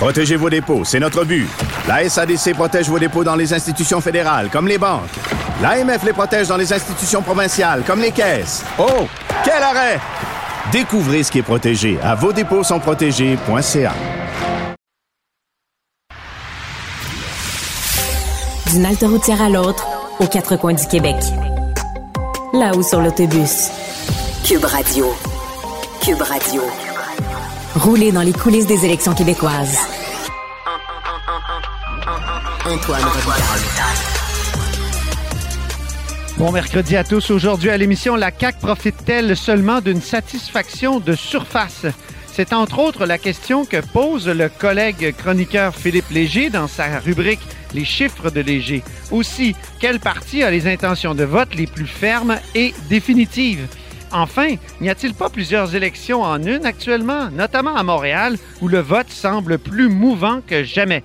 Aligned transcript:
Protégez 0.00 0.36
vos 0.36 0.48
dépôts, 0.48 0.82
c'est 0.82 0.98
notre 0.98 1.26
but. 1.26 1.46
La 1.86 2.08
SADC 2.08 2.54
protège 2.54 2.88
vos 2.88 2.98
dépôts 2.98 3.22
dans 3.22 3.34
les 3.36 3.52
institutions 3.52 4.00
fédérales, 4.00 4.48
comme 4.50 4.66
les 4.66 4.78
banques. 4.78 5.10
L'AMF 5.60 6.02
les 6.04 6.14
protège 6.14 6.48
dans 6.48 6.56
les 6.56 6.72
institutions 6.72 7.20
provinciales, 7.20 7.82
comme 7.86 8.00
les 8.00 8.10
caisses. 8.10 8.64
Oh, 8.78 9.06
quel 9.44 9.62
arrêt! 9.62 10.00
Découvrez 10.72 11.22
ce 11.22 11.30
qui 11.30 11.40
est 11.40 11.42
protégé 11.42 11.98
à 12.02 12.14
vos 12.14 12.32
dépôts 12.32 12.64
sont 12.64 12.80
protégés.ca. 12.80 13.92
D'une 18.72 18.86
halte 18.86 19.02
routière 19.02 19.42
à 19.42 19.50
l'autre, 19.50 19.86
aux 20.18 20.26
quatre 20.26 20.56
coins 20.56 20.72
du 20.72 20.86
Québec. 20.86 21.16
Là-haut 22.54 22.82
sur 22.82 23.02
l'autobus. 23.02 23.68
Cube 24.44 24.64
Radio. 24.64 25.12
Cube 26.02 26.22
Radio. 26.22 26.62
Rouler 27.74 28.10
dans 28.10 28.22
les 28.22 28.32
coulisses 28.32 28.66
des 28.66 28.84
élections 28.84 29.14
québécoises. 29.14 29.78
Antoine 32.66 33.02
Robitaille. 33.02 33.96
Bon 36.36 36.50
mercredi 36.50 36.96
à 36.96 37.04
tous. 37.04 37.30
Aujourd'hui 37.30 37.70
à 37.70 37.76
l'émission, 37.76 38.16
la 38.16 38.32
CAQ 38.36 38.58
profite-t-elle 38.58 39.36
seulement 39.36 39.80
d'une 39.80 40.00
satisfaction 40.00 40.98
de 40.98 41.14
surface? 41.14 41.86
C'est 42.32 42.52
entre 42.52 42.80
autres 42.80 43.06
la 43.06 43.18
question 43.18 43.64
que 43.64 43.80
pose 43.80 44.26
le 44.26 44.48
collègue 44.48 45.14
chroniqueur 45.16 45.74
Philippe 45.74 46.10
Léger 46.10 46.50
dans 46.50 46.66
sa 46.66 46.98
rubrique 46.98 47.40
Les 47.72 47.84
chiffres 47.84 48.30
de 48.30 48.40
Léger. 48.40 48.82
Aussi, 49.12 49.54
quel 49.78 50.00
parti 50.00 50.42
a 50.42 50.50
les 50.50 50.66
intentions 50.66 51.14
de 51.14 51.24
vote 51.24 51.54
les 51.54 51.68
plus 51.68 51.86
fermes 51.86 52.38
et 52.56 52.74
définitives? 52.88 53.68
Enfin, 54.12 54.56
n'y 54.80 54.90
a-t-il 54.90 55.14
pas 55.14 55.30
plusieurs 55.30 55.74
élections 55.74 56.22
en 56.22 56.42
une 56.42 56.66
actuellement, 56.66 57.30
notamment 57.30 57.76
à 57.76 57.82
Montréal, 57.82 58.36
où 58.60 58.68
le 58.68 58.80
vote 58.80 59.10
semble 59.10 59.58
plus 59.58 59.88
mouvant 59.88 60.40
que 60.46 60.64
jamais? 60.64 61.04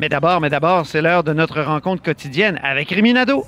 Mais 0.00 0.08
d'abord, 0.08 0.40
mais 0.40 0.50
d'abord, 0.50 0.86
c'est 0.86 1.02
l'heure 1.02 1.24
de 1.24 1.32
notre 1.32 1.62
rencontre 1.62 2.02
quotidienne 2.02 2.58
avec 2.62 2.90
Réminado. 2.90 3.44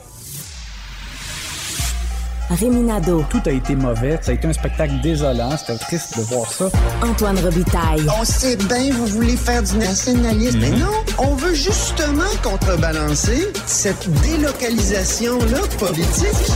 Réminado. 2.50 3.24
Tout 3.28 3.42
a 3.44 3.50
été 3.50 3.76
mauvais. 3.76 4.18
Ça 4.22 4.30
a 4.30 4.34
été 4.34 4.48
un 4.48 4.52
spectacle 4.52 4.94
désolant. 5.02 5.54
C'était 5.56 5.76
triste 5.78 6.16
de 6.16 6.22
voir 6.22 6.50
ça. 6.50 6.70
Antoine 7.02 7.38
Robitaille. 7.38 8.06
On 8.18 8.24
sait 8.24 8.56
bien, 8.56 8.90
vous 8.92 9.06
voulez 9.06 9.36
faire 9.36 9.62
du 9.62 9.76
nationalisme. 9.76 10.58
Mais 10.60 10.70
non, 10.70 10.92
on 11.18 11.34
veut 11.34 11.54
justement 11.54 12.22
contrebalancer 12.42 13.52
cette 13.66 14.08
délocalisation-là 14.22 15.60
politique. 15.78 16.52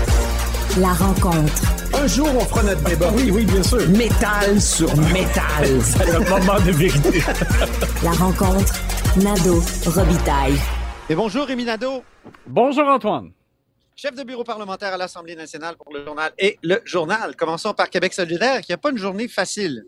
La 0.80 0.92
rencontre. 0.94 1.62
Un 1.94 2.06
jour, 2.06 2.28
on 2.34 2.40
fera 2.40 2.62
notre 2.62 2.82
débat. 2.84 3.10
Oui, 3.14 3.30
oui, 3.30 3.44
bien 3.44 3.62
sûr. 3.62 3.86
Métal 3.90 4.60
sur 4.60 4.88
métal. 4.96 5.66
C'est 5.82 6.06
le 6.12 6.20
moment 6.20 6.58
de 6.64 6.70
vérité. 6.72 7.20
La 8.02 8.12
rencontre. 8.12 8.72
Nado 9.18 9.62
Robitaille. 9.86 10.58
Et 11.10 11.14
bonjour 11.14 11.46
Rémi 11.46 11.64
Nadeau, 11.66 12.02
Bonjour, 12.46 12.86
Antoine. 12.88 13.32
chef 13.94 14.14
de 14.14 14.22
bureau 14.22 14.44
parlementaire 14.44 14.94
à 14.94 14.96
l'Assemblée 14.96 15.36
nationale 15.36 15.74
pour 15.76 15.92
le 15.92 16.02
journal 16.04 16.32
et 16.38 16.58
le 16.62 16.80
journal. 16.86 17.36
Commençons 17.36 17.74
par 17.74 17.90
Québec 17.90 18.14
solidaire, 18.14 18.62
qui 18.62 18.72
n'a 18.72 18.78
pas 18.78 18.90
une 18.90 18.98
journée 18.98 19.28
facile. 19.28 19.84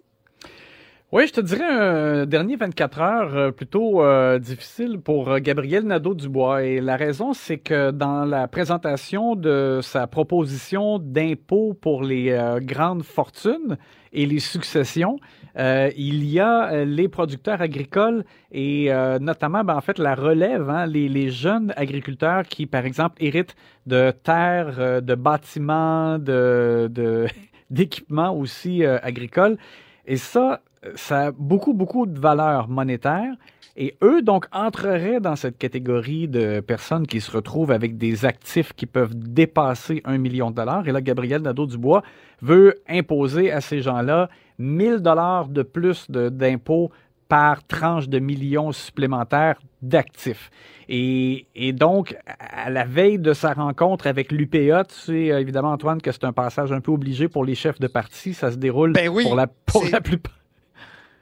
Oui, 1.15 1.29
je 1.29 1.33
te 1.35 1.41
dirais 1.41 1.63
un 1.63 2.27
dernier 2.27 2.57
24 2.57 3.01
heures 3.01 3.37
euh, 3.37 3.51
plutôt 3.53 4.03
euh, 4.03 4.41
difficile 4.41 4.99
pour 4.99 5.29
euh, 5.29 5.39
Gabriel 5.39 5.85
Nadeau-Dubois. 5.85 6.65
Et 6.65 6.81
la 6.81 6.97
raison, 6.97 7.33
c'est 7.33 7.59
que 7.59 7.93
dans 7.93 8.25
la 8.25 8.49
présentation 8.49 9.37
de 9.37 9.79
sa 9.81 10.09
proposition 10.09 10.99
d'impôt 10.99 11.73
pour 11.81 12.03
les 12.03 12.33
euh, 12.33 12.59
grandes 12.59 13.05
fortunes 13.05 13.79
et 14.13 14.27
les 14.27 14.41
successions, 14.41 15.21
euh, 15.57 15.89
il 15.97 16.25
y 16.25 16.41
a 16.41 16.73
euh, 16.73 16.85
les 16.85 17.07
producteurs 17.07 17.63
agricoles 17.63 18.25
et 18.51 18.93
euh, 18.93 19.21
notamment, 19.21 19.63
ben, 19.63 19.77
en 19.77 19.81
fait, 19.81 20.01
la 20.01 20.17
relève, 20.17 20.69
hein, 20.69 20.85
les, 20.87 21.31
jeunes 21.31 21.73
agriculteurs 21.77 22.43
qui, 22.43 22.67
par 22.67 22.85
exemple, 22.87 23.23
héritent 23.23 23.55
de 23.87 24.11
terres, 24.11 24.81
euh, 24.81 25.01
de 25.01 25.15
bâtiments, 25.15 26.19
de, 26.19 26.89
de- 26.91 27.29
d'équipements 27.71 28.37
aussi 28.37 28.85
euh, 28.85 28.99
agricoles. 29.01 29.59
Et 30.07 30.17
ça, 30.17 30.61
ça 30.95 31.27
a 31.27 31.31
beaucoup, 31.33 31.73
beaucoup 31.73 32.07
de 32.07 32.19
valeur 32.19 32.69
monétaire. 32.69 33.35
Et 33.77 33.97
eux, 34.03 34.23
donc, 34.23 34.47
entreraient 34.53 35.21
dans 35.21 35.35
cette 35.35 35.59
catégorie 35.59 36.29
de 36.29 36.61
personnes 36.61 37.07
qui 37.07 37.21
se 37.21 37.31
retrouvent 37.31 37.73
avec 37.73 37.99
des 37.99 38.25
actifs 38.25 38.73
qui 38.73 38.87
peuvent 38.87 39.15
dépasser 39.17 40.01
un 40.05 40.19
million 40.19 40.51
de 40.51 40.57
dollars. 40.57 40.87
Et 40.87 40.93
là, 40.93 41.01
Gabriel 41.01 41.43
Nadeau-Dubois 41.43 42.03
veut 42.41 42.77
imposer 42.89 43.51
à 43.51 43.61
ces 43.61 43.81
gens-là 43.81 44.29
1000 44.59 44.99
dollars 44.99 45.49
de 45.49 45.63
plus 45.63 46.09
d'impôts 46.11 46.93
par 47.29 47.67
tranche 47.67 48.09
de 48.09 48.19
millions 48.19 48.73
supplémentaires 48.73 49.61
d'actifs. 49.83 50.51
Et, 50.89 51.47
et 51.55 51.73
donc, 51.73 52.17
à 52.39 52.71
la 52.71 52.85
veille 52.85 53.19
de 53.19 53.33
sa 53.33 53.55
rencontre 53.55 54.07
avec 54.07 54.33
l'UPA, 54.33 54.85
tu 54.85 54.95
sais 54.95 55.33
euh, 55.33 55.41
évidemment, 55.41 55.73
Antoine, 55.73 56.01
que 56.01 56.13
c'est 56.13 56.25
un 56.25 56.33
passage 56.33 56.73
un 56.73 56.81
peu 56.81 56.93
obligé 56.93 57.29
pour 57.29 57.45
les 57.45 57.55
chefs 57.55 57.81
de 57.81 57.87
parti. 57.87 58.35
Ça 58.35 58.51
se 58.51 58.57
déroule 58.57 58.93
Ben 58.93 59.09
oui, 59.09 59.25
pour, 59.25 59.35
la, 59.35 59.47
pour 59.47 59.85
la 59.91 60.01
plupart. 60.01 60.35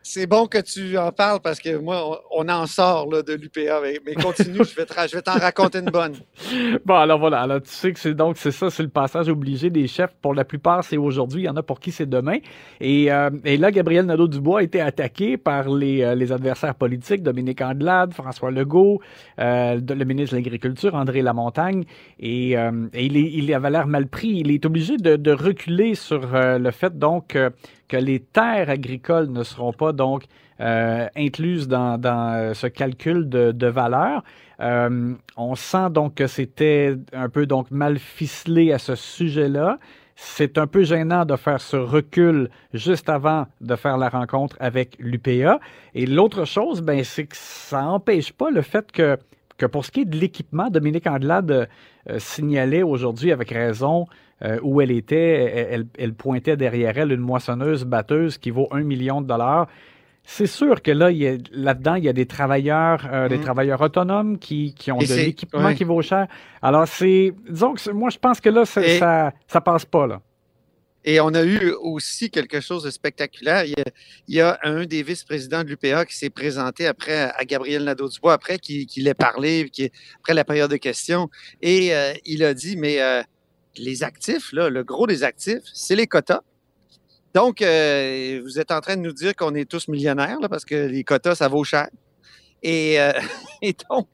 C'est 0.05 0.27
bon 0.27 0.47
que 0.47 0.59
tu 0.59 0.99
en 0.99 1.13
parles 1.13 1.41
parce 1.41 1.61
que 1.61 1.77
moi, 1.77 2.21
on, 2.33 2.49
en 2.49 2.67
sort 2.67 3.09
de 3.23 3.35
l'UPA. 3.35 3.81
Mais, 4.05 4.15
continue, 4.15 4.59
je 4.65 5.15
vais 5.15 5.23
t'en 5.23 5.33
raconter 5.39 5.79
une 5.79 5.91
bonne. 5.91 6.15
Bon, 6.85 6.95
alors 6.97 7.19
voilà. 7.19 7.61
Tu 7.61 7.71
sais 7.71 7.93
que 7.93 8.01
c'est 8.01 8.15
donc, 8.15 8.37
c'est 8.37 8.51
ça, 8.51 8.71
c'est 8.71 8.83
le 8.83 8.89
passage 8.89 9.29
obligé 9.29 9.71
des 9.71 9.87
chefs. 9.87 10.13
Pour 10.21 10.35
la 10.35 10.45
plupart, 10.45 10.83
c'est 10.83 10.97
aujourd'hui. 10.97 11.43
Il 11.43 11.45
y 11.45 11.49
en 11.49 11.57
a 11.57 11.63
pour 11.63 11.79
qui 11.81 11.93
c'est 11.93 12.09
demain. 12.09 12.39
Et, 12.81 13.13
euh, 13.13 13.31
là, 13.45 13.71
Gabriel 13.71 14.07
Nadeau-Dubois 14.07 14.61
a 14.61 14.63
été 14.63 14.81
attaqué 14.81 15.37
par 15.37 15.69
les, 15.69 16.03
euh, 16.03 16.35
adversaires 16.35 16.75
politiques, 16.75 17.23
Dominique 17.23 17.61
Andelade, 17.61 18.13
François 18.13 18.51
Legault, 18.51 19.01
euh, 19.39 19.81
le 19.89 20.05
ministre 20.05 20.33
de 20.35 20.41
l'Agriculture, 20.41 20.95
André 20.95 21.23
Lamontagne. 21.23 21.85
Et, 22.19 22.53
et 22.53 23.05
il, 23.05 23.51
est- 23.51 23.55
avait 23.55 23.71
l'air 23.71 23.87
mal 23.87 24.09
pris. 24.09 24.29
Il 24.29 24.51
est 24.51 24.65
obligé 24.67 24.97
de, 24.97 25.33
reculer 25.33 25.95
sur 25.95 26.21
le 26.33 26.71
fait, 26.71 26.99
donc, 26.99 27.37
que 27.93 27.99
les 27.99 28.21
terres 28.21 28.71
agricoles 28.71 29.31
ne 29.31 29.43
seront 29.43 29.75
pas, 29.75 29.93
donc, 29.93 30.25
euh, 30.61 31.07
incluses 31.15 31.69
dans, 31.69 32.01
euh, 32.03 32.55
ce 32.55 32.67
calcul 32.67 33.29
de, 33.29 33.53
de 33.53 33.67
valeur. 33.67 34.25
Euh, 34.61 35.13
on 35.37 35.55
sent 35.57 35.91
donc 35.91 36.15
que 36.15 36.27
c'était 36.27 36.97
un 37.13 37.29
peu 37.29 37.45
donc 37.45 37.71
mal 37.71 37.99
ficelé 37.99 38.73
à 38.73 38.79
ce 38.79 38.95
sujet-là. 38.95 39.79
C'est 40.17 40.57
un 40.57 40.67
peu 40.67 40.85
gênant 40.85 41.27
de 41.27 41.37
faire 41.37 41.61
ce 41.61 41.77
recul 41.77 42.49
juste 42.73 43.11
avant 43.11 43.47
de 43.61 43.77
faire 43.77 43.99
la 43.99 44.09
rencontre 44.09 44.57
avec 44.59 44.97
l'UPA. 44.99 45.61
Et 45.95 46.07
l'autre 46.07 46.47
chose, 46.47 46.81
ben, 46.81 47.05
c'est 47.05 47.27
que 47.27 47.37
ça 47.37 47.83
n'empêche 47.83 48.33
pas 48.33 48.51
le 48.51 48.63
fait 48.63 48.91
que, 48.91 49.19
que 49.63 49.67
pour 49.67 49.85
ce 49.85 49.91
qui 49.93 50.01
est 50.01 50.05
de 50.05 50.17
l'équipement, 50.17 50.69
Dominique 50.71 51.07
Andelade 51.07 51.69
euh, 52.11 52.19
signalait 52.19 52.83
aujourd'hui 52.83 53.31
avec 53.31 53.51
raison 53.51 54.07
euh, 54.45 54.59
où 54.63 54.81
elle 54.81 54.91
était. 54.91 55.87
Elle, 55.97 56.15
pointait 56.15 56.57
derrière 56.57 56.99
elle 56.99 57.13
une 57.13 57.21
moissonneuse 57.21 57.85
batteuse 57.85 58.39
qui 58.39 58.51
vaut 58.51 58.67
un 58.73 58.83
million 58.83 59.21
de 59.21 59.29
dollars. 59.29 59.69
C'est 60.25 60.47
sûr 60.47 60.83
que 60.83 60.91
là, 60.91 61.11
là-dedans, 61.53 61.95
il 61.97 62.05
y 62.05 62.09
a 62.09 62.13
des 62.13 62.27
travailleurs, 62.27 63.09
euh, 63.13 63.29
des 63.29 63.37
Mhm. 63.39 63.43
travailleurs 63.45 63.81
autonomes 63.81 64.39
qui, 64.39 64.75
qui 64.75 64.91
ont 64.93 64.99
Et 64.99 65.07
de 65.07 65.15
l'équipement 65.15 65.65
ouais. 65.67 65.75
qui 65.75 65.85
vaut 65.85 66.03
cher. 66.03 66.27
Alors, 66.61 66.87
c'est, 66.89 67.33
disons 67.49 67.75
que 67.75 67.91
moi, 67.93 68.11
je 68.11 68.19
pense 68.19 68.41
que 68.41 68.49
là, 68.51 68.63
Et- 68.63 68.99
ça, 68.99 69.33
ça 69.47 69.61
passe 69.61 69.85
pas, 69.85 70.07
là. 70.09 70.21
Et 71.05 71.21
on 71.21 71.35
a 71.35 71.43
eu 71.43 71.73
aussi 71.73 72.31
quelque 72.31 72.61
chose 72.61 72.85
de 72.85 72.91
spectaculaire. 72.91 73.65
Il 73.65 73.71
y 73.71 73.81
a, 73.81 73.85
il 74.29 74.35
y 74.37 74.41
a 74.41 74.59
un 74.63 74.85
des 74.85 75.03
vice-présidents 75.03 75.65
de 75.65 75.69
l'UPA 75.69 76.07
qui 76.07 76.17
s'est 76.17 76.31
présenté 76.31 76.87
après 76.87 77.33
à 77.37 77.45
Gabriel 77.45 77.85
Nadeau-Dubois, 77.85 78.35
après 78.35 78.59
qu'il 78.59 78.87
qu'il 78.87 79.09
ait 79.09 79.15
parlé, 79.15 79.69
qui, 79.71 79.91
après 80.21 80.35
la 80.35 80.45
période 80.45 80.71
de 80.71 80.77
questions. 80.77 81.29
Et 81.61 81.95
euh, 81.95 82.13
il 82.25 82.45
a 82.45 82.55
dit, 82.55 82.77
mais 82.77 83.01
euh, 83.01 83.23
les 83.77 84.03
actifs, 84.03 84.53
là, 84.53 84.69
le 84.69 84.85
gros 84.85 85.07
des 85.07 85.25
actifs, 85.25 85.63
c'est 85.73 85.97
les 85.97 86.07
quotas. 86.07 86.43
Donc, 87.35 87.63
euh, 87.63 88.41
vous 88.45 88.59
êtes 88.59 88.71
en 88.71 88.81
train 88.81 88.97
de 88.97 89.01
nous 89.01 89.13
dire 89.13 89.35
qu'on 89.35 89.55
est 89.55 89.69
tous 89.69 89.89
millionnaires, 89.89 90.39
là, 90.41 90.49
parce 90.49 90.65
que 90.65 90.75
les 90.75 91.03
quotas, 91.03 91.37
ça 91.37 91.49
vaut 91.49 91.65
cher. 91.65 91.89
Et, 92.63 93.01
euh, 93.01 93.13
et 93.63 93.75
donc, 93.91 94.09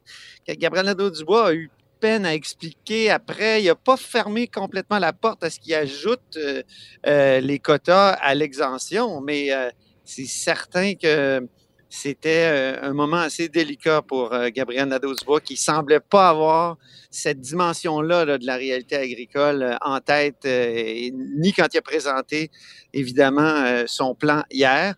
Gabriel 0.48 0.86
Nadeau-Dubois 0.86 1.48
a 1.48 1.54
eu 1.54 1.70
peine 2.00 2.24
à 2.24 2.34
expliquer 2.34 3.10
après. 3.10 3.62
Il 3.62 3.66
n'a 3.66 3.74
pas 3.74 3.96
fermé 3.96 4.46
complètement 4.46 4.98
la 4.98 5.12
porte 5.12 5.44
à 5.44 5.50
ce 5.50 5.58
qu'il 5.60 5.74
ajoute 5.74 6.36
euh, 6.36 6.62
euh, 7.06 7.40
les 7.40 7.58
quotas 7.58 8.10
à 8.10 8.34
l'exemption, 8.34 9.20
mais 9.20 9.52
euh, 9.52 9.70
c'est 10.04 10.26
certain 10.26 10.94
que 10.94 11.46
c'était 11.90 12.76
un 12.82 12.92
moment 12.92 13.16
assez 13.16 13.48
délicat 13.48 14.02
pour 14.02 14.30
Gabriel 14.54 14.88
Nadeau-Dubois 14.88 15.40
qui 15.40 15.56
semblait 15.56 16.00
pas 16.00 16.28
avoir 16.28 16.76
cette 17.10 17.40
dimension-là 17.40 18.26
là, 18.26 18.36
de 18.36 18.44
la 18.44 18.56
réalité 18.56 18.96
agricole 18.96 19.74
en 19.80 19.98
tête, 20.00 20.46
ni 20.46 21.54
quand 21.54 21.66
il 21.72 21.78
a 21.78 21.82
présenté 21.82 22.50
évidemment 22.92 23.84
son 23.86 24.14
plan 24.14 24.42
hier, 24.50 24.96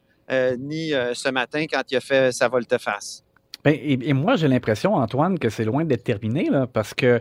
ni 0.59 0.91
ce 0.91 1.29
matin 1.31 1.65
quand 1.71 1.83
il 1.93 1.97
a 1.97 2.01
fait 2.01 2.33
sa 2.33 2.49
volte-face. 2.49 3.23
Ben, 3.65 3.77
et, 3.83 4.13
moi, 4.13 4.37
j'ai 4.37 4.49
l'impression, 4.49 4.95
Antoine, 4.95 5.39
que 5.39 5.51
c'est 5.51 5.65
loin 5.65 5.85
d'être 5.85 6.05
terminé, 6.05 6.49
parce 6.73 6.95
que 6.95 7.21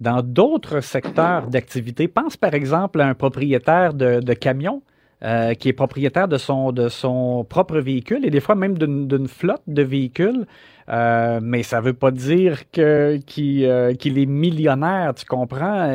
dans 0.00 0.22
d'autres 0.22 0.80
secteurs 0.80 1.48
d'activité, 1.48 2.08
pense 2.08 2.36
par 2.36 2.54
exemple 2.54 3.00
à 3.00 3.06
un 3.06 3.14
propriétaire 3.14 3.92
de, 3.92 4.20
de 4.20 4.32
camion 4.34 4.82
euh, 5.22 5.52
qui 5.52 5.68
est 5.68 5.74
propriétaire 5.74 6.28
de 6.28 6.38
son, 6.38 6.72
de 6.72 6.88
son 6.88 7.44
propre 7.44 7.78
véhicule 7.78 8.24
et 8.24 8.30
des 8.30 8.40
fois 8.40 8.54
même 8.54 8.78
d'une 8.78 9.28
flotte 9.28 9.60
de 9.66 9.82
véhicules. 9.82 10.46
Euh, 10.88 11.40
mais 11.42 11.62
ça 11.62 11.80
ne 11.80 11.84
veut 11.84 11.92
pas 11.92 12.10
dire 12.10 12.70
que, 12.70 13.18
qu'il, 13.26 13.66
euh, 13.66 13.92
qu'il 13.92 14.18
est 14.18 14.24
millionnaire, 14.24 15.14
tu 15.14 15.26
comprends? 15.26 15.94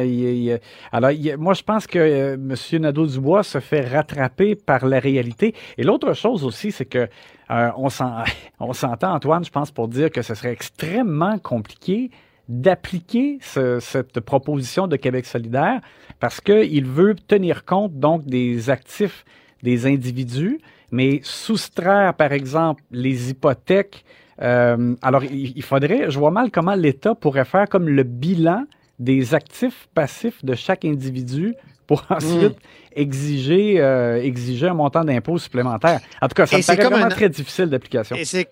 alors, 0.92 1.12
moi, 1.40 1.54
je 1.56 1.64
pense 1.64 1.88
que 1.88 2.36
M. 2.36 2.56
Nadeau-Dubois 2.82 3.42
se 3.42 3.60
fait 3.60 3.82
rattraper 3.82 4.54
par 4.56 4.86
la 4.86 5.00
réalité. 5.00 5.56
Et 5.80 5.84
l'autre 5.84 6.14
chose 6.14 6.46
aussi, 6.46 6.72
c'est 6.72 6.86
que 6.86 7.08
on, 7.50 7.88
on 8.60 8.74
s'entend, 8.74 9.16
Antoine, 9.16 9.44
je 9.44 9.52
pense, 9.52 9.72
pour 9.72 9.88
dire 9.88 10.12
que 10.12 10.22
ce 10.22 10.36
serait 10.36 10.54
extrêmement 10.54 11.40
compliqué 11.40 12.12
d'appliquer 12.48 13.40
cette 13.42 14.20
proposition 14.20 14.88
de 14.88 14.96
Québec 14.96 15.26
solidaire 15.26 15.82
parce 16.20 16.42
qu'il 16.42 16.86
veut 16.86 17.16
tenir 17.16 17.66
compte 17.66 18.00
donc 18.00 18.26
des 18.26 18.70
actifs 18.70 19.26
des 19.66 19.88
individus, 19.88 20.60
mais 20.92 21.20
soustraire, 21.24 22.14
par 22.14 22.32
exemple, 22.32 22.84
les 22.92 23.32
hypothèques. 23.32 24.06
Euh, 24.42 24.96
alors, 25.02 25.24
il, 25.24 25.64
faudrait, 25.64 26.12
je 26.12 26.20
vois 26.20 26.32
mal 26.32 26.52
comment 26.52 26.76
l'État 26.76 27.16
pourrait 27.16 27.46
faire 27.46 27.68
comme 27.68 27.90
le 27.90 28.04
bilan 28.04 28.64
des 29.00 29.34
actifs 29.34 29.90
passifs 29.94 30.46
de 30.46 30.54
chaque 30.56 30.86
individu 30.86 31.56
pour 31.88 32.06
ensuite 32.10 32.58
exiger, 32.96 33.82
euh, 33.82 34.22
exiger 34.22 34.68
un 34.68 34.74
montant 34.74 35.04
d'impôt 35.04 35.38
supplémentaire. 35.38 36.00
En 36.22 36.28
tout 36.28 36.36
cas, 36.36 36.46
ça 36.46 36.58
me 36.58 36.64
paraît 36.64 36.90
vraiment 36.90 37.10
très 37.10 37.30
difficile 37.30 37.66
d'application. 37.66 38.16
Et 38.16 38.26
c'est 38.26 38.48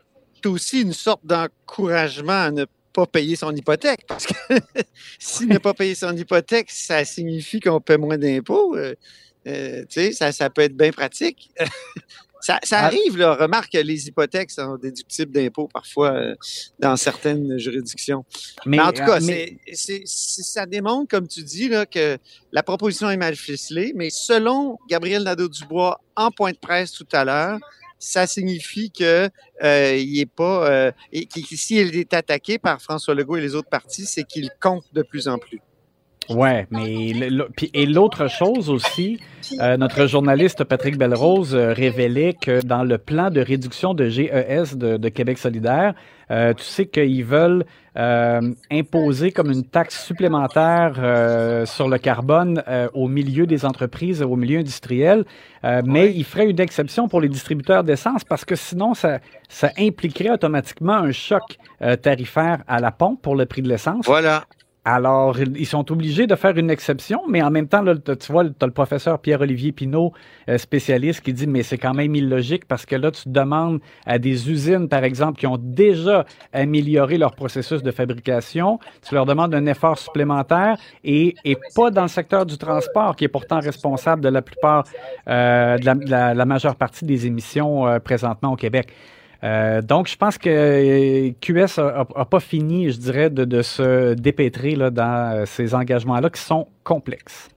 aussi 0.46 0.81
une 0.81 0.94
sorte 0.94 1.25
d'encouragement 1.25 2.42
à 2.48 2.51
ne 2.51 2.66
pas 2.66 2.72
payer 3.12 3.36
son 3.36 3.56
hypothèque. 3.56 4.06
Parce 4.07 4.25
que 4.25 4.34
s'il 5.19 5.48
n'a 5.48 5.60
pas 5.60 5.74
payé 5.74 5.95
son 5.95 6.16
hypothèque, 6.16 6.72
ça 6.72 7.04
signifie 7.06 7.60
qu'on 7.60 7.81
paie 7.81 7.98
moins 7.98 8.18
d'impôts. 8.18 8.75
Euh, 8.75 8.95
euh, 9.48 9.84
ça, 10.12 10.31
ça 10.31 10.50
peut 10.50 10.62
être 10.62 10.78
bien 10.78 10.92
pratique. 10.92 11.51
ça, 12.42 12.60
ça, 12.63 12.80
ah. 12.80 12.86
arrive, 12.86 13.18
là, 13.18 13.36
remarque 13.36 13.72
que 13.72 13.78
les 13.78 14.07
hypothèques 14.07 14.51
sont 14.51 14.78
déductibles 14.78 15.31
d'impôts 15.31 15.68
parfois 15.68 16.12
euh, 16.12 16.36
dans 16.80 16.95
certaines 16.95 17.57
juridictions. 17.57 18.25
Mais, 18.66 18.80
en 18.80 18.92
tout 18.92 19.04
cas, 19.04 19.19
ça 20.06 20.66
démontre, 20.66 21.10
comme 21.10 21.28
tu 21.28 21.44
dis, 21.44 21.69
là, 21.69 21.86
que 21.86 22.18
la 22.51 22.63
proposition 22.63 23.10
est 23.10 23.18
mal 23.18 23.36
ficelée, 23.36 23.94
mais 23.96 24.10
selon 24.10 24.78
Gabriel 24.89 25.24
Nadeau-Dubois 25.24 26.01
en 26.16 26.31
point 26.31 26.51
de 26.51 26.57
presse 26.57 26.92
tout 26.92 27.07
à 27.12 27.25
l'heure, 27.25 27.60
ça 28.03 28.27
signifie 28.27 28.91
que 28.91 29.29
euh, 29.63 29.95
il 29.95 30.19
est 30.19 30.25
pas, 30.25 30.69
euh, 30.69 30.91
et 31.13 31.27
si 31.55 31.77
il 31.79 31.95
est 31.95 32.13
attaqué 32.13 32.59
par 32.59 32.81
François 32.81 33.15
Legault 33.15 33.38
et 33.38 33.41
les 33.41 33.55
autres 33.55 33.69
partis, 33.69 34.05
c'est 34.05 34.25
qu'il 34.25 34.50
compte 34.59 34.85
de 34.94 35.03
plus 35.03 35.27
en 35.27 35.38
plus. 35.38 35.61
Ouais, 36.30 36.68
mais 36.72 37.12
et 37.74 37.86
l'autre 37.86 38.28
chose 38.28 38.70
aussi, 38.70 39.20
euh, 39.60 39.78
notre 39.78 40.08
journaliste 40.08 40.64
Patrick 40.64 40.98
Belrose 40.98 41.56
euh, 41.56 41.74
révélait 41.74 42.34
que 42.34 42.66
dans 42.66 42.84
le 42.84 42.98
plan 42.98 43.30
de 43.30 43.42
réduction 43.42 43.94
de 43.94 44.08
GES 44.08 44.75
de, 44.78 45.10
Québec 45.10 45.38
solidaire, 45.38 45.94
euh, 46.31 46.54
tu 46.54 46.64
sais 46.64 46.86
qu'ils 46.86 47.25
veulent 47.25 47.66
imposer 47.96 49.31
comme 49.31 49.52
une 49.52 49.64
taxe 49.64 50.04
supplémentaire 50.04 50.96
sur 51.68 51.88
le 51.88 52.00
carbone 52.00 52.64
au 52.96 53.08
milieu 53.08 53.46
des 53.46 53.66
entreprises, 53.66 54.24
au 54.24 54.36
milieu 54.36 54.58
industriel, 54.58 55.25
mais 55.64 56.12
il 56.12 56.24
ferait 56.24 56.50
une 56.50 56.60
exception 56.60 57.08
pour 57.08 57.22
les 57.22 57.30
distributeurs 57.30 57.84
d'essence 57.84 58.24
parce 58.24 58.46
que 58.46 58.56
sinon 58.56 58.96
ça, 58.96 59.20
ça 59.48 59.70
impliquerait 59.78 60.31
automatiquement 60.31 60.96
un 60.96 61.12
choc 61.12 61.60
tarifaire 62.02 62.64
à 62.68 62.80
la 62.80 62.90
pompe 62.90 63.22
pour 63.22 63.36
le 63.36 63.46
prix 63.46 63.62
de 63.62 63.70
l'essence. 63.70 64.08
Voilà. 64.08 64.46
Alors, 64.85 65.39
ils 65.39 65.65
sont 65.65 65.89
obligés 65.94 66.27
de 66.27 66.35
faire 66.35 66.57
une 66.57 66.69
exception, 66.69 67.21
mais 67.30 67.41
en 67.41 67.50
même 67.50 67.69
temps, 67.69 67.81
là, 67.81 67.95
tu 67.95 68.31
vois, 68.31 68.44
tu 68.44 68.51
le 68.65 68.71
professeur 68.71 69.18
Pierre-Olivier 69.19 69.71
Pinault, 69.71 70.12
euh, 70.50 70.57
spécialiste, 70.57 71.21
qui 71.21 71.31
dit, 71.31 71.47
mais 71.47 71.63
c'est 71.63 71.77
quand 71.77 71.94
même 71.94 72.13
illogique 72.15 72.65
parce 72.68 72.85
que 72.85 72.97
là, 72.97 73.09
tu 73.12 73.30
demandes 73.30 73.80
à 74.06 74.19
des 74.19 74.51
usines, 74.51 74.89
par 74.89 75.06
exemple, 75.06 75.39
qui 75.39 75.47
ont 75.47 75.57
déjà 75.57 76.25
amélioré 76.51 77.18
leur 77.18 77.33
processus 77.33 77.81
de 77.81 77.91
fabrication, 77.91 78.77
tu 79.07 79.15
leur 79.15 79.25
demandes 79.25 79.56
un 79.56 79.65
effort 79.68 79.97
supplémentaire 79.97 80.77
et, 81.06 81.33
et 81.45 81.57
pas 81.75 81.89
dans 81.89 82.01
le 82.01 82.07
secteur 82.09 82.45
du 82.45 82.57
transport, 82.57 83.15
qui 83.15 83.24
est 83.24 83.29
pourtant 83.29 83.62
responsable 83.62 84.21
de 84.21 84.29
la 84.29 84.41
plupart, 84.41 84.83
euh, 85.29 85.77
de, 85.77 86.09
la, 86.09 86.45
majeure 86.45 86.75
partie 86.75 87.06
des 87.06 87.25
émissions 87.25 87.88
euh, 87.88 88.00
présentement 88.00 88.51
au 88.51 88.57
Québec. 88.57 88.91
Euh, 89.44 89.81
donc, 89.81 90.07
je 90.07 90.16
pense 90.16 90.38
que 90.38 90.50
euh, 90.50 91.31
QS 91.42 91.78
n'a 91.78 92.25
pas 92.25 92.40
fini, 92.40 92.90
je 92.92 92.98
dirais, 92.98 93.30
de, 93.30 93.62
se 93.62 94.13
dépêtrer 94.13 94.75
là, 94.75 94.90
dans 94.90 95.36
euh, 95.36 95.45
ces 95.45 95.74
engagements-là 95.74 96.30
qui 96.30 96.42
sont 96.42 96.68
complexes. 96.84 97.50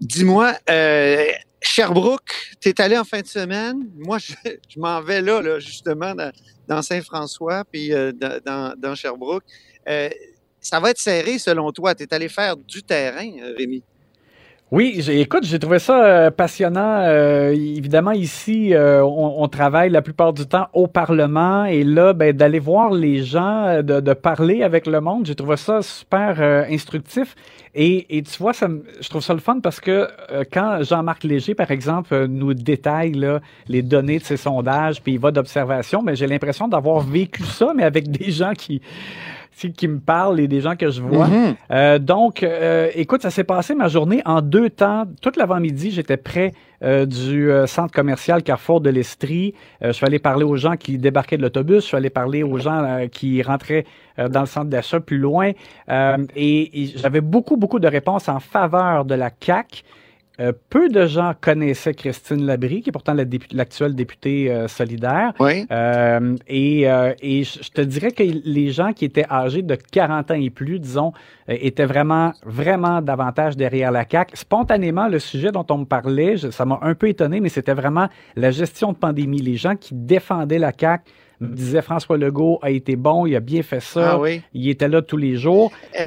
Dis-moi, 0.00 0.54
Sherbrooke, 1.60 2.32
tu 2.60 2.68
es 2.68 2.80
allé 2.80 2.96
en 2.96 3.04
fin 3.04 3.20
de 3.20 3.26
semaine. 3.26 3.90
Moi, 3.96 4.18
je, 4.18 4.34
m'en 4.78 5.02
vais 5.02 5.20
là, 5.20 5.58
justement, 5.58 6.14
dans, 6.66 6.82
Saint-François, 6.82 7.64
puis 7.64 7.90
dans, 7.90 8.74
dans, 8.78 8.94
Sherbrooke. 8.94 9.44
ça 10.60 10.80
va 10.80 10.90
être 10.90 11.00
serré 11.00 11.38
selon 11.38 11.70
toi. 11.72 11.94
Tu 11.94 12.04
es 12.04 12.14
allé 12.14 12.28
faire 12.28 12.56
du 12.56 12.82
terrain, 12.82 13.30
Rémi? 13.58 13.82
Oui, 14.72 15.04
écoute, 15.08 15.42
j'ai 15.42 15.58
trouvé 15.58 15.80
ça 15.80 16.04
euh, 16.04 16.30
passionnant. 16.30 17.00
Euh, 17.00 17.50
évidemment, 17.50 18.12
ici, 18.12 18.72
euh, 18.72 19.02
on, 19.02 19.48
travaille 19.48 19.90
la 19.90 20.00
plupart 20.00 20.32
du 20.32 20.46
temps 20.46 20.68
au 20.74 20.86
Parlement 20.86 21.64
et 21.64 21.82
là, 21.82 22.12
ben, 22.12 22.32
d'aller 22.32 22.60
voir 22.60 22.92
les 22.92 23.24
gens, 23.24 23.82
de, 23.82 24.12
parler 24.12 24.62
avec 24.62 24.86
le 24.86 25.00
monde, 25.00 25.26
j'ai 25.26 25.34
trouvé 25.34 25.56
ça 25.56 25.82
super 25.82 26.40
instructif. 26.70 27.34
Et, 27.74 28.16
et, 28.16 28.22
tu 28.22 28.38
vois, 28.40 28.52
ça, 28.52 28.68
je 29.00 29.08
trouve 29.08 29.22
ça 29.22 29.34
le 29.34 29.40
fun 29.40 29.58
parce 29.58 29.80
que 29.80 30.06
quand 30.52 30.84
Jean-Marc 30.84 31.24
Léger, 31.24 31.56
par 31.56 31.72
exemple, 31.72 32.26
nous 32.28 32.54
détaille 32.54 33.14
là, 33.14 33.40
les 33.66 33.82
données 33.82 34.20
de 34.20 34.24
ses 34.24 34.36
sondages, 34.36 35.02
puis 35.02 35.14
il 35.14 35.18
va 35.18 35.32
d'observation, 35.32 36.00
mais 36.00 36.12
ben, 36.12 36.16
j'ai 36.16 36.26
l'impression 36.28 36.68
d'avoir 36.68 37.00
vécu 37.00 37.42
ça, 37.42 37.72
mais 37.74 37.82
avec 37.82 38.08
des 38.08 38.30
gens 38.30 38.52
qui 38.52 38.80
qui 39.68 39.88
me 39.88 40.00
parlent 40.00 40.40
et 40.40 40.48
des 40.48 40.60
gens 40.60 40.76
que 40.76 40.90
je 40.90 41.00
vois. 41.00 41.28
Mhm. 41.28 41.54
Euh, 41.70 41.98
donc, 41.98 42.42
euh, 42.42 42.90
écoute, 42.94 43.22
ça 43.22 43.30
s'est 43.30 43.44
passé 43.44 43.74
ma 43.74 43.88
journée 43.88 44.22
en 44.24 44.40
deux 44.40 44.70
temps. 44.70 45.04
Toute 45.20 45.36
l'avant-midi, 45.36 45.90
j'étais 45.90 46.16
près 46.16 46.52
euh, 46.82 47.04
du 47.04 47.50
centre 47.66 47.92
commercial 47.92 48.42
Carrefour 48.42 48.80
de 48.80 48.90
l'Estrie. 48.90 49.54
je 49.82 49.92
suis 49.92 50.06
allé 50.06 50.18
parler 50.18 50.44
aux 50.44 50.56
gens 50.56 50.76
qui 50.76 50.98
débarquaient 50.98 51.36
de 51.36 51.42
l'autobus. 51.42 51.82
Je 51.82 51.88
suis 51.88 51.96
allé 51.96 52.10
parler 52.10 52.42
aux 52.42 52.58
gens 52.58 53.06
qui 53.12 53.42
rentraient 53.42 53.84
dans 54.18 54.40
le 54.40 54.46
centre 54.46 54.70
d'achat 54.70 55.00
plus 55.00 55.18
loin. 55.18 55.52
et, 55.88 56.82
et 56.82 56.86
j'avais 56.96 57.20
beaucoup, 57.20 57.56
beaucoup 57.56 57.78
de 57.78 57.88
réponses 57.88 58.28
en 58.28 58.40
faveur 58.40 59.04
de 59.04 59.14
la 59.14 59.30
CAC. 59.30 59.84
Euh, 60.40 60.52
peu 60.70 60.88
de 60.88 61.06
gens 61.06 61.34
connaissaient 61.38 61.92
Christine 61.92 62.46
Labrie, 62.46 62.80
qui 62.80 62.88
est 62.88 62.92
pourtant 62.92 63.14
l'actuelle 63.52 63.94
députée 63.94 64.50
euh, 64.50 64.68
solidaire. 64.68 65.34
Oui. 65.38 65.66
Euh, 65.70 66.36
et, 66.48 66.82
et 66.82 67.44
je 67.44 67.70
te 67.70 67.80
dirais 67.82 68.12
que 68.12 68.22
les 68.22 68.70
gens 68.70 68.92
qui 68.92 69.04
étaient 69.04 69.26
âgés 69.30 69.62
de 69.62 69.74
40 69.74 70.30
ans 70.30 70.34
et 70.34 70.50
plus, 70.50 70.78
disons, 70.78 71.12
étaient 71.48 71.84
vraiment, 71.84 72.32
vraiment 72.44 73.02
davantage 73.02 73.56
derrière 73.56 73.92
la 73.92 74.06
CAQ. 74.10 74.36
Spontanément, 74.36 75.08
le 75.08 75.18
sujet 75.18 75.52
dont 75.52 75.66
on 75.70 75.78
me 75.78 75.84
parlait, 75.84 76.36
ça 76.50 76.64
m'a 76.64 76.78
un 76.82 76.94
peu 76.94 77.08
étonné, 77.08 77.40
mais 77.40 77.48
c'était 77.48 77.74
vraiment 77.74 78.08
la 78.36 78.50
gestion 78.50 78.92
de 78.92 78.96
pandémie. 78.96 79.42
Les 79.42 79.56
gens 79.56 79.76
qui 79.76 79.94
défendaient 79.94 80.58
la 80.58 80.72
CAQ 80.78 81.04
me 81.40 81.54
disait 81.54 81.82
François 81.82 82.18
Legault 82.18 82.58
a 82.62 82.70
été 82.70 82.96
bon, 82.96 83.26
il 83.26 83.34
a 83.34 83.40
bien 83.40 83.62
fait 83.62 83.80
ça, 83.80 84.18
ah 84.22 84.28
il 84.52 84.68
était 84.68 84.88
là 84.88 85.02
tous 85.02 85.16
les 85.16 85.36
jours. 85.36 85.72
Euh, 85.98 86.04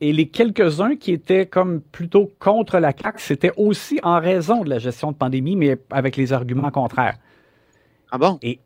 et 0.00 0.12
les, 0.12 0.28
quelques-uns 0.28 0.96
qui 0.96 1.12
étaient 1.12 1.46
comme 1.46 1.80
plutôt 1.80 2.30
contre 2.38 2.78
la 2.78 2.92
CAQ, 2.92 3.18
c'était 3.18 3.52
aussi 3.56 3.98
en 4.02 4.20
raison 4.20 4.62
de 4.62 4.70
la 4.70 4.78
gestion 4.78 5.12
de 5.12 5.16
pandémie, 5.16 5.56
mais 5.56 5.76
avec 5.90 6.16
les 6.16 6.32
arguments 6.32 6.70
contraires. 6.70 7.16
Ah 8.12 8.18
bon? 8.18 8.38
Et, 8.42 8.58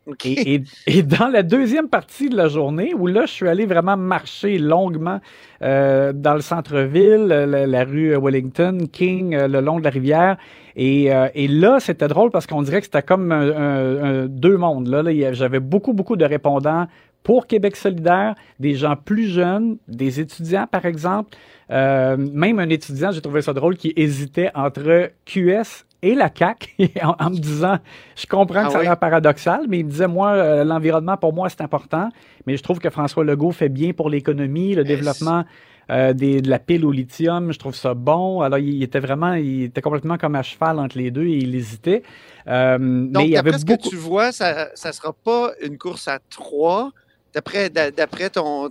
et, 0.87 1.03
dans 1.03 1.29
la 1.29 1.43
deuxième 1.43 1.89
partie 1.89 2.31
de 2.31 2.37
la 2.37 2.49
journée, 2.49 2.95
où 2.95 3.07
là, 3.07 3.27
je 3.27 3.33
suis 3.33 3.49
allé 3.49 3.67
vraiment 3.67 3.97
marcher 3.97 4.59
longuement 4.59 5.21
euh, 5.63 6.13
dans 6.15 6.35
le 6.35 6.41
centre-ville, 6.41 7.27
la, 7.27 7.85
rue 7.85 8.17
Wellington, 8.17 8.87
King, 8.91 9.35
euh, 9.35 9.47
le 9.47 9.61
long 9.61 9.79
de 9.79 9.85
la 9.85 9.91
rivière. 9.91 10.39
Et, 10.77 11.13
euh, 11.13 11.29
là, 11.35 11.79
c'était 11.79 12.09
drôle 12.09 12.31
parce 12.31 12.47
qu'on 12.47 12.63
dirait 12.63 12.81
que 12.81 12.87
c'était 12.87 13.03
comme 13.03 14.29
deux 14.29 14.57
mondes. 14.57 14.89
Là, 14.89 15.03
là 15.03 15.33
j'avais 15.33 15.61
beaucoup, 15.61 15.93
beaucoup 15.93 16.17
de 16.17 16.25
répondants 16.25 16.87
pour 17.23 17.47
Québec 17.47 17.77
solidaire, 17.77 18.35
des 18.61 18.75
gens 18.75 18.97
plus 18.97 19.29
jeunes, 19.29 19.77
des 19.89 20.21
étudiants, 20.21 20.67
par 20.71 20.85
exemple. 20.85 21.37
même 21.71 22.59
un 22.59 22.69
étudiant, 22.69 23.13
j'ai 23.13 23.21
trouvé 23.21 23.43
ça 23.43 23.53
drôle, 23.53 23.77
qui 23.77 23.93
hésitait 23.97 24.51
entre 24.55 25.11
QS 25.27 25.85
et 26.05 26.15
la 26.15 26.31
CAQ 26.37 26.69
en, 27.03 27.31
me 27.31 27.37
disant, 27.39 27.79
je 28.17 28.27
comprends 28.27 28.63
que 28.63 28.67
Ah 28.69 28.71
ça 28.71 28.79
a 28.79 28.83
l'air 28.83 28.99
paradoxal, 28.99 29.63
mais 29.69 29.79
il 29.81 29.87
me 29.87 29.91
disait, 29.91 30.07
moi, 30.09 30.33
euh, 30.33 30.65
l'environnement, 30.65 31.17
pour 31.17 31.33
moi, 31.33 31.49
c'est 31.49 31.63
important, 31.63 32.09
mais 32.47 32.57
je 32.57 32.63
trouve 32.63 32.79
que 32.79 32.91
François 32.91 33.25
Legault 33.25 33.53
fait 33.53 33.69
bien 33.69 33.93
pour 33.93 34.11
l'économie, 34.11 34.75
le 34.75 34.83
Yes. 34.83 34.89
développement 34.89 35.45
euh, 35.91 36.13
des, 36.15 36.41
de 36.41 36.49
la 36.49 36.59
pile 36.59 36.85
au 36.87 36.91
lithium, 36.93 37.53
je 37.53 37.59
trouve 37.59 37.75
ça 37.75 37.95
bon. 37.95 38.41
Alors, 38.41 38.59
il, 38.59 38.75
il 38.75 38.83
était 38.83 39.01
vraiment, 39.01 39.35
il 39.35 39.65
était 39.65 39.83
complètement 39.83 40.17
comme 40.17 40.35
à 40.35 40.43
cheval 40.43 40.79
entre 40.79 40.97
les 40.99 41.11
deux 41.11 41.27
et 41.27 41.37
il 41.39 41.55
hésitait. 41.55 42.03
Euh, 42.49 42.79
mais 42.81 43.09
Donc, 43.13 43.25
il 43.27 43.31
y 43.31 43.37
avait 43.37 43.53
d'après 43.53 43.59
ce 43.59 43.65
beaucoup... 43.67 43.91
que 43.91 43.95
tu 43.95 43.97
vois, 43.97 44.33
ça 44.33 44.69
ne 44.85 44.93
sera 44.93 45.13
pas 45.13 45.53
une 45.63 45.77
course 45.79 46.09
à 46.09 46.19
trois. 46.31 46.91
D'après, 47.35 47.69
d'a- 47.69 47.91
d'après 47.91 48.31
ton, 48.31 48.69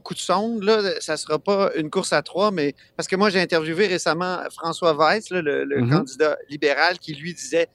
coup 0.00 0.14
de 0.14 0.18
sonde, 0.18 0.62
là, 0.64 0.80
ça 1.00 1.12
ne 1.12 1.16
sera 1.16 1.38
pas 1.38 1.70
une 1.76 1.88
course 1.88 2.12
à 2.12 2.22
trois, 2.22 2.50
mais 2.50 2.74
parce 2.96 3.08
que 3.08 3.16
moi, 3.16 3.30
j'ai 3.30 3.40
interviewé 3.40 3.86
récemment 3.86 4.38
François 4.50 4.94
Weiss, 4.94 5.30
là, 5.30 5.40
le, 5.40 5.64
le 5.64 5.80
Mhm. 5.80 5.90
candidat 5.90 6.36
libéral, 6.50 6.98
qui 6.98 7.14
lui 7.14 7.32
disait 7.32 7.68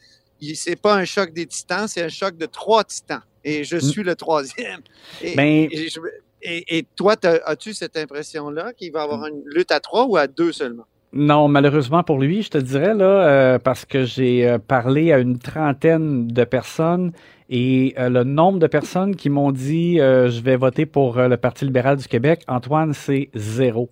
c'est 0.54 0.80
pas 0.80 0.94
un 0.96 1.06
choc 1.06 1.34
des 1.34 1.48
titans, 1.48 1.88
c'est 1.88 2.04
un 2.04 2.10
choc 2.10 2.38
de 2.38 2.46
trois 2.46 2.84
titans. 2.84 3.22
Et 3.44 3.64
je 3.64 3.78
suis 3.78 4.04
le 4.04 4.16
troisième. 4.16 4.82
Et, 5.22 5.36
Ben- 5.36 5.68
et 5.72 5.88
je- 5.90 6.00
et- 6.44 6.78
et 6.78 6.86
toi, 6.96 7.16
as-tu 7.46 7.74
cette 7.74 7.98
impression-là 7.98 8.74
qu'il 8.74 8.92
va 8.92 9.00
y 9.00 9.04
avoir 9.04 9.26
une 9.26 9.42
lutte 9.46 9.72
à 9.72 9.80
trois 9.80 10.06
ou 10.06 10.18
à 10.18 10.28
deux 10.28 10.52
seulement? 10.52 10.86
Non, 11.14 11.48
malheureusement 11.48 12.04
pour 12.04 12.20
lui, 12.20 12.44
je 12.44 12.50
te 12.50 12.58
dirais, 12.58 12.94
là, 12.94 13.28
euh, 13.56 13.60
parce 13.60 13.86
que 13.86 14.04
j'ai 14.04 14.48
euh, 14.48 14.58
parlé 14.60 15.12
à 15.14 15.20
une 15.20 15.40
trentaine 15.40 16.28
de 16.28 16.44
personnes 16.44 17.14
et 17.50 17.94
euh, 17.98 18.10
le 18.10 18.24
nombre 18.24 18.60
de 18.60 18.68
personnes 18.68 19.16
qui 19.16 19.30
m'ont 19.30 19.52
dit 19.52 20.00
euh, 20.00 20.30
je 20.30 20.42
vais 20.42 20.56
voter 20.58 20.86
pour 20.86 21.18
euh, 21.18 21.28
le 21.28 21.38
Parti 21.38 21.66
libéral 21.66 21.98
du 21.98 22.08
Québec, 22.08 22.42
Antoine, 22.48 22.94
c'est 22.94 23.30
zéro. 23.36 23.90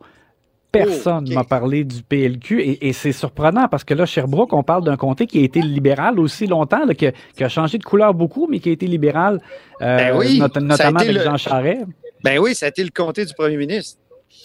Personne 0.71 1.23
Oh, 1.27 1.29
ok. 1.29 1.35
m'a 1.35 1.43
parlé 1.45 1.85
du 1.85 2.03
PLQ 2.03 2.59
et, 2.61 2.87
et 2.89 2.91
c'est 2.91 3.13
surprenant 3.13 3.69
parce 3.69 3.85
que 3.85 3.93
là, 3.93 4.05
Sherbrooke, 4.05 4.51
on 4.51 4.61
parle 4.61 4.83
d'un 4.83 4.97
comté 4.97 5.25
qui 5.25 5.39
a 5.39 5.43
été 5.43 5.61
libéral 5.61 6.19
aussi 6.19 6.47
longtemps, 6.47 6.83
là, 6.85 6.93
qui, 6.93 7.07
a, 7.07 7.13
qui 7.35 7.45
a 7.45 7.47
changé 7.49 7.77
de 7.77 7.83
couleur 7.85 8.13
beaucoup, 8.13 8.47
mais 8.51 8.59
qui 8.59 8.67
a 8.69 8.71
été 8.73 8.85
libéral, 8.85 9.39
Ben 9.79 10.17
oui, 10.17 10.37
not- 10.37 10.47
notamment 10.59 10.99
été 10.99 11.09
avec 11.11 11.21
le- 11.21 11.23
Jean 11.23 11.37
Charest. 11.37 11.85
Ben 12.25 12.39
oui, 12.39 12.53
ça 12.55 12.65
a 12.65 12.69
été 12.69 12.83
le 12.83 12.89
comté 12.89 13.23
du 13.23 13.33
premier 13.33 13.55
ministre. 13.55 13.99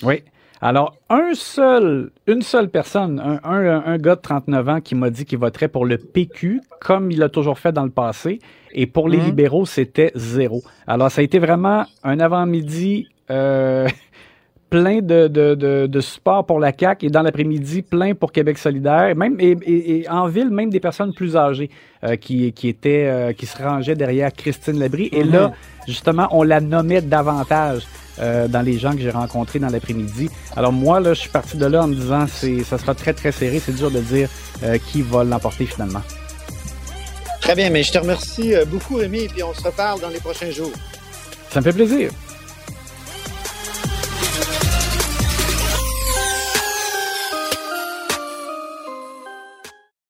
Oui. 0.05 0.23
Alors, 0.63 0.95
un 1.09 1.31
seul, 1.35 2.11
une 2.27 2.43
seule 2.43 2.69
personne, 2.69 3.19
un, 3.19 3.41
un, 3.51 3.83
un 3.87 3.97
gars 3.97 4.17
de 4.17 4.21
39 4.21 4.69
ans 4.69 4.81
qui 4.81 4.95
m'a 4.95 5.09
dit 5.09 5.25
qu'il 5.25 5.39
voterait 5.39 5.69
pour 5.69 5.87
le 5.87 5.97
PQ, 5.97 6.61
comme 6.81 7.11
il 7.11 7.19
l'a 7.19 7.31
toujours 7.31 7.59
fait 7.59 7.73
dans 7.73 7.85
le 7.85 7.91
passé, 7.91 8.41
et 8.73 8.87
pour 8.87 9.09
les 9.09 9.19
Mhm. 9.19 9.25
libéraux, 9.25 9.65
c'était 9.65 10.13
zéro. 10.15 10.63
Alors, 10.87 11.11
ça 11.11 11.23
a 11.23 11.25
été 11.25 11.39
vraiment 11.39 11.85
un 12.05 12.21
avant-midi 12.21 13.09
euh, 13.31 13.89
plein 14.71 15.01
de, 15.01 15.29
de, 15.29 15.55
de, 15.55 15.87
de 15.87 16.01
support 16.01 16.45
pour 16.47 16.61
la 16.61 16.73
CAQ 16.79 17.07
et 17.07 17.11
dans 17.11 17.23
l'après-midi, 17.23 17.83
plein 17.83 18.15
pour 18.15 18.31
Québec 18.31 18.59
solidaire, 18.59 19.17
même 19.17 19.37
et, 19.41 19.57
et- 19.63 20.01
et 20.03 20.09
en 20.11 20.27
ville, 20.29 20.51
même 20.51 20.71
des 20.71 20.79
personnes 20.79 21.13
plus 21.15 21.37
âgées 21.37 21.71
euh, 22.05 22.17
qui, 22.17 22.53
qui, 22.53 22.69
étaient, 22.69 23.07
euh, 23.09 23.33
qui 23.33 23.47
se 23.47 23.61
rangeaient 23.61 23.97
derrière 23.97 24.31
Christine 24.33 24.79
Labrie. 24.79 25.09
Et 25.13 25.25
Mhm. 25.25 25.31
là, 25.33 25.53
justement, 25.89 26.29
on 26.33 26.43
la 26.45 26.61
nommait 26.61 27.01
davantage 27.03 27.83
euh, 28.21 28.49
dans 28.49 28.63
les 28.63 28.79
gens 28.79 28.93
que 28.93 29.01
j'ai 29.01 29.11
rencontrés 29.11 29.59
dans 29.59 29.69
l'après-midi. 29.69 30.31
Alors 30.57 30.73
moi, 30.73 31.01
là, 31.01 31.15
je 31.15 31.21
suis 31.21 31.31
parti 31.31 31.57
de 31.57 31.67
là 31.67 31.85
en 31.85 31.89
me 31.89 31.95
disant, 31.95 32.27
c'est, 32.33 32.63
ça 32.65 32.79
sera 32.79 32.95
très, 32.95 33.13
très 33.13 33.33
serré. 33.33 33.61
C'est 33.65 33.75
dur 33.75 33.91
de 33.91 34.01
dire 34.01 34.29
euh, 34.63 34.79
qui 34.79 35.03
va 35.03 35.25
l'emporter 35.25 35.67
finalement. 35.67 36.03
Très 37.41 37.55
bien, 37.55 37.71
mais 37.71 37.83
je 37.83 37.93
te 37.93 37.99
remercie 37.99 38.55
euh, 38.55 38.65
beaucoup, 38.65 38.97
Rémi, 38.97 39.21
et 39.21 39.29
puis 39.29 39.43
on 39.43 39.55
se 39.55 39.63
reparle 39.63 40.01
dans 40.01 40.11
les 40.11 40.21
prochains 40.21 40.51
jours. 40.51 40.73
Ça 41.51 41.61
me 41.61 41.65
fait 41.65 41.73
plaisir. 41.73 42.11